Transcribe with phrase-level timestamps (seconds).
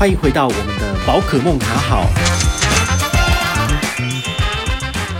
[0.00, 2.06] 欢迎回到我们的宝可梦卡好。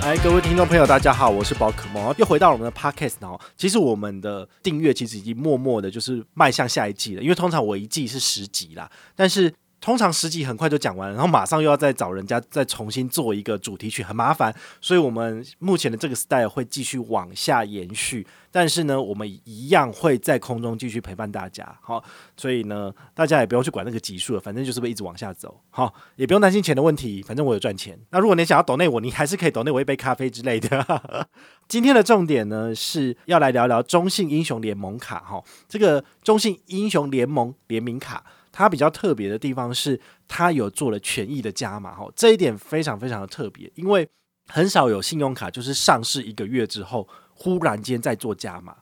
[0.01, 3.39] 哎，各位听众朋友，大家好，我是宝可梦，又回到我们的 Podcast 哦。
[3.59, 9.53] 其实我们的订阅其实已经默默的，就是迈向下一季了，因为通常我一季是十集啦，但是。
[9.81, 14.55] 通常十集很快就讲完，然后马上又要再找人家再重新做一个主题曲，很麻烦。
[14.81, 21.67] 所以，我们目前的这个 style 会继续往下延续，但是呢，我们一样会在空中继续陪伴大家。
[21.81, 22.05] 好，
[22.37, 25.59] 所以呢，大家也不用去管那个集数了，反正就是会一直往下走。
[25.71, 27.99] 好，也不用担心钱的问题，反正我有赚钱。
[28.11, 31.27] 那如果你想要抖内我，你还是可以抖内我一杯咖啡之类的。
[31.67, 35.21] 今天的重点呢，是要来聊聊中信英雄联盟卡。
[35.21, 38.23] 哈，这个中信英雄联盟联名卡。
[38.53, 44.09] 它比较特别的地方是，它有做了权益的加码，哈，这一点非常非常的特别，因为
[44.49, 48.77] 很少有信用卡就是上市一个月之后，忽然间再做加码。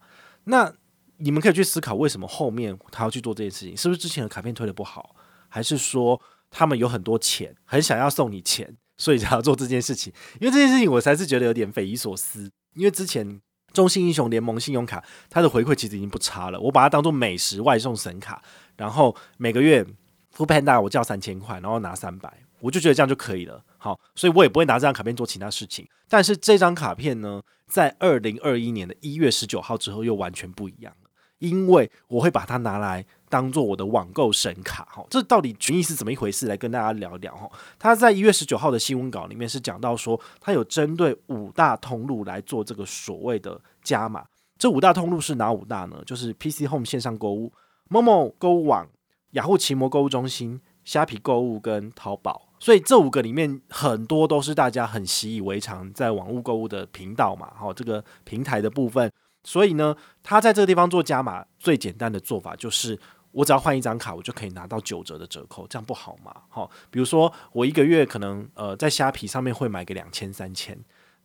[0.45, 0.73] 那
[1.19, 3.77] 你们可以去思考，为什么后面他要去做这件事情？
[3.77, 5.15] 是不是之前的卡片推得不好，
[5.49, 10.13] 还是说他们有很多钱，很想要送你钱，所以才要做这件事情？
[10.41, 13.41] 因为这件事情我才是觉得有点匪夷所思，因为之前。
[13.73, 16.59] 中信英雄联盟信用卡，它的回馈其实已经不差了。
[16.61, 18.43] 我把它当做美食外送神卡，
[18.77, 19.83] 然后每个月
[20.33, 23.63] f o o Panda 我交三千块，然后拿三百，我就觉得这样就可以了。
[23.77, 25.89] 好，所以我也不会拿这张卡片做其他事情。
[26.09, 31.08] 但是这张卡片呢，在二零二一年的一月十九号之后又完全不一样了，
[31.39, 33.05] 因为我会把它拿来。
[33.31, 36.47] 当做我的网购神卡哈，这到底权益是怎么一回事？
[36.47, 37.47] 来跟大家聊一聊哈。
[37.79, 44.25] 他在一月十九号的新闻稿里面是讲到说，他有针对五大通路来做这个所谓的加码。
[44.57, 46.03] 这五大通路是哪五大呢？
[46.07, 47.53] 就是 PC Home 线上购物、
[47.91, 48.89] Momo 购物网、
[49.33, 52.49] 雅虎奇摩购物中心、虾皮购物跟淘宝。
[52.59, 59.13] 所以这五个里面很多都是大家很习以为常在网络购物的频道嘛，哈，这个平台的部分。
[59.43, 62.99] 所以呢，他在这个地方做加码，最简单的做法就是。
[63.31, 66.35] 我只要换一张卡，我就可以拿到九折的折扣，这样不好吗？
[66.49, 70.77] 好，比如说我一个月可能呃在虾皮上面会买个两千三千，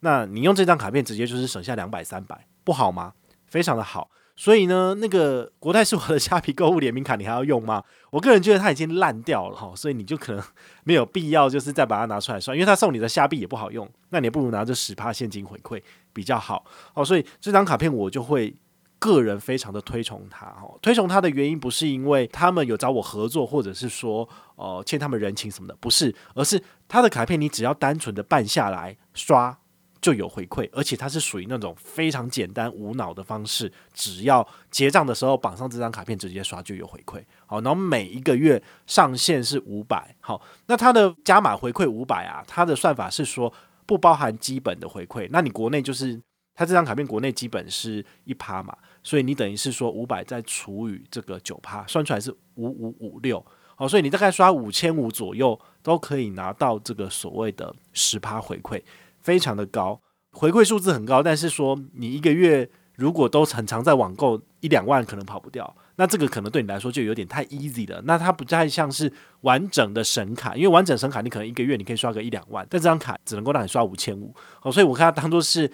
[0.01, 3.13] 那你用这张卡片直接就是省下两百三百，不好吗？
[3.47, 4.11] 非常的好。
[4.35, 7.83] 所以呢，那个国泰世华的虾皮购物联名卡你还要用吗？
[8.11, 10.43] 我个人觉得它已经烂掉了哈，所以你就可能
[10.83, 15.81] 没有必要就是再把它拿出来刷，因为它送你的虾币也不好用，那你不如拿这十趴现金回馈
[16.13, 16.65] 比较好。
[16.93, 18.55] 哦，所以这张卡片我就会。
[18.99, 24.25] 个人非常的推崇它哦，推崇它的原因不是因为他们有找我合作，或者是说，
[24.55, 29.59] 呃，欠他们人情什么的，不是，而是他的卡片你只要单纯的办下来刷
[29.99, 43.53] 就有回馈，而且它是属于那种非常简单无脑的方式，只要结账的时候绑上这张卡片直接刷就有回馈，好，然后每一个月上限是五百，好，那它的加码回馈五百啊，它的算法是说
[43.85, 46.21] 不包含基本的回馈，那你国内就是
[46.55, 48.75] 它这张卡片国内基本是一趴嘛。
[49.03, 53.45] 所以你等于是说五百再除以这个九趴，算出来是五五五六，
[53.75, 58.81] 好，所以你大概刷五千五左右都可以拿到这个所谓的十趴回馈，
[59.19, 59.99] 非常的高，
[60.31, 61.21] 回馈数字很高。
[61.21, 68.01] 但是说你一个月如果都很常在网购一两万，可能跑不掉，那这个可能对你来说就有点太 easy 了。
[68.05, 69.11] 那它不太像是
[69.41, 75.71] 完整的神卡，因为完整神卡你可能一个月你可以刷个一两万，但这张卡只能够让你刷五千五，好，所以我看它当做是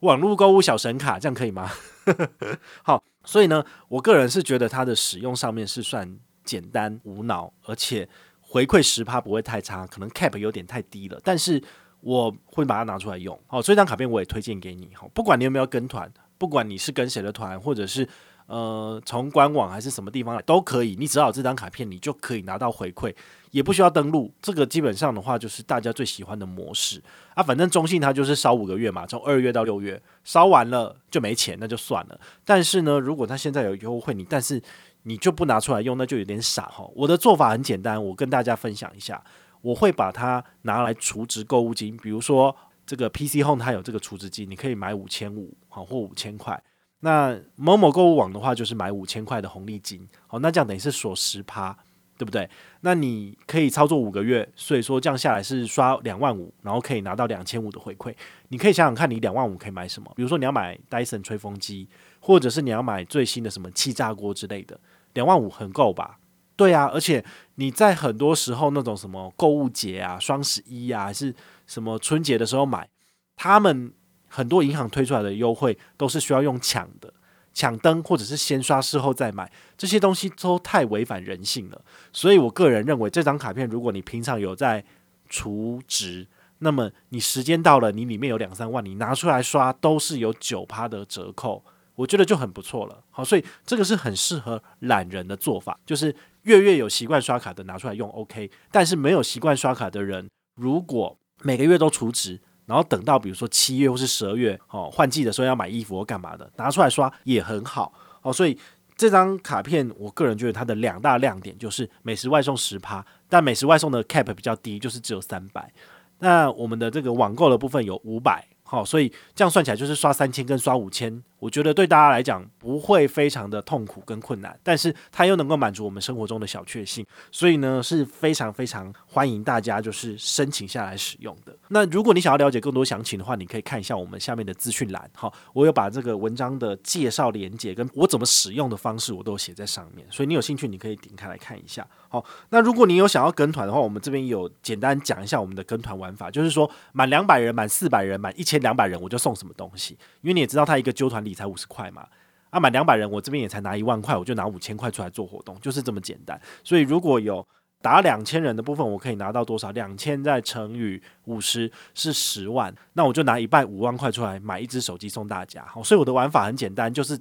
[0.00, 1.70] 网络购物小神卡，这样可以吗？
[2.84, 8.06] 好，所以呢，我个人是觉得它的使用上面是算简单无脑，而且
[8.40, 11.62] 回馈十趴不会太差，可能 cap 有点太低了，但是
[12.00, 13.38] 我会把它拿出来用。
[13.46, 14.90] 好，所以这张卡片我也推荐给你。
[14.94, 18.06] 好，不管你有没有跟团，不管你是跟谁的团，或者是。
[18.46, 23.14] 呃，从官网还是什么地方来都可以，你只要有这张卡片，你就可以拿到回馈，
[23.50, 24.32] 也不需要登录。
[24.42, 27.02] 这个基本上的话，就是大家最喜欢的模式
[27.34, 27.42] 啊。
[27.42, 32.20] 反正中信它就是烧五个月嘛，从二月到六月，烧完了就没钱，那就算了。
[32.44, 34.60] 但是呢，如果它现在有优惠，你但是
[35.04, 36.86] 你就不拿出来用，那就有点傻哈。
[36.94, 39.22] 我的做法很简单，我跟大家分享一下，
[39.62, 42.54] 我会把它拿来储值购物金，比如说
[42.84, 46.62] 这个 PC Home 它有这个储值金，你可以买五千五好或五千块。
[47.04, 51.76] 那某某购物网的话，就是买五千块的红利金，好，那这样等于是锁十趴，
[52.16, 52.48] 对不对？
[52.82, 58.14] 那你可以操作五个月，所以说这样下来是刷两万五，然后可以拿到两千五的回馈。
[58.50, 60.12] 你可以想想看，你两万五可以买什么？
[60.14, 61.88] 比如说你要买戴森吹风机，
[62.20, 64.78] 或者是你要买最新的什么气炸锅之类的，
[65.14, 66.20] 两万五很够吧？
[66.54, 67.24] 对啊，而且
[67.56, 71.34] 你在很多时候那种什么购物节啊、双十一啊，还是
[71.66, 72.88] 什么春节的时候买，
[73.34, 73.92] 他们。
[74.34, 77.12] 很多银行推出来的优惠都是需要用抢的，
[77.52, 81.84] 抢灯或者是先刷事后再买，这些东西都太违反人性了。
[82.14, 84.82] 所以我个人认为，这张卡片如果你平常有在
[85.28, 86.26] 储值，
[86.60, 91.62] 那么你时间到了，你里面有两三万，你拿出来刷都是有九趴的折扣，
[91.94, 93.04] 我觉得就很不错了。
[93.10, 96.14] 好，所以这个是很适合懒人的做法，就是
[96.44, 107.92] 月月有习惯刷卡的拿出来用 OK，但是没有习惯刷卡的人，如果每个月都储值，然后等到比如说七月或是十二月哦换季的时候要买衣服或干嘛的，拿出来刷也很好。
[108.22, 108.56] 哦，所以
[108.96, 115.72] 这张卡片我个人觉得它的两大亮点就是美食外送十趴，但美食外送的 cap 比较低，就是只有三百。
[116.18, 118.46] 那我们的这个网购的部分有五百。
[118.62, 131.52] 好，所以这样算起来就是刷三千跟刷五千，我觉得对大家来讲不会非常的痛苦跟困难，但是它又能够满足我们生活中的小确幸，所以呢是非常非常欢迎大家就是申请下来使用的。
[131.70, 141.84] 那如果你想要了解更多详情的话，你可以看一下我们下面的资讯栏，哈，我有把这个文章的介绍连接跟我怎么使用的方式我都写在上面，所以你有兴趣你可以点开来看一下。
[142.08, 149.98] 好，那如果你有想要跟团的话，我们这边有简单讲一下我们的跟团玩法，就是说满两百人、满四百人、满一千两百人，我就送什么东西。
[150.20, 152.06] 因为你也知道，他一个纠团礼才五十块嘛，
[152.50, 156.40] 啊，满两百人，我这边也才拿一万块，我就拿五千块出来做活动，就是这么简单。
[156.62, 157.46] 所以如果有
[157.80, 159.70] 达两千人的部分，我可以拿到多少？
[159.72, 165.64] 两千再乘以五十是十万，那我就拿一半五万块出来买一只手机送大家。
[165.66, 167.18] 好，所以我的玩法很简单，就是。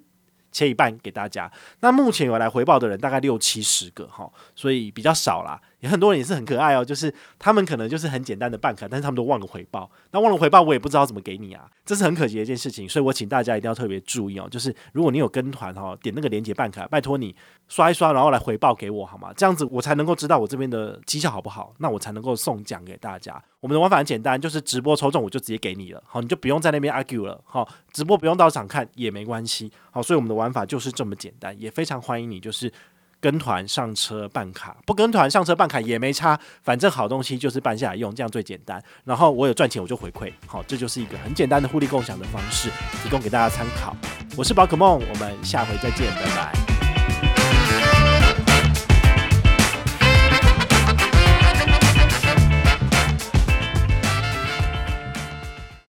[0.54, 1.50] 切一半给大家。
[1.80, 5.58] 那目前有来回报的人大概六七十个哈，所以比较少啦。
[5.81, 9.89] 有很多人也是很可爱哦，就是他们可能就是很简单的办卡，但是他们都忘了回报。
[10.12, 12.88] 那忘了回报，我也不知道怎么给你啊，这是很可惜的一件事情。
[12.88, 17.36] 所以我请大家一定要特别注意哦，就是如果你有跟团哈，点那个链接办卡，拜托你
[17.68, 19.33] 刷一刷，然后来回报给我好吗？
[19.36, 23.44] 这样子我才能够知道我这边的绩效好不好，那我才能够送奖给大家。
[23.60, 32.72] 我们的玩法很简单，就是直播抽中我就直接给你了，好，你就不用在那边 argue 了，好，直播不用到场看也没关系，好，所以我们的玩法就是这么简单，也非常欢迎你，就是。
[33.21, 38.83] 跟团上车办卡，不跟团上车办卡也没差，反正好东西就是办下来用，这样最简单。
[39.06, 42.69] 然后我有赚钱我就回馈，好，这就是一个很简单的互利共享的方式，
[43.03, 43.95] 提供给大家参考。
[44.35, 46.70] 我是宝可梦，我们下回再见，拜拜。